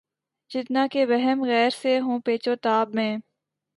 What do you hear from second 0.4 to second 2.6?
جتنا کہ وہمِ غیر سے ہوں پیچ و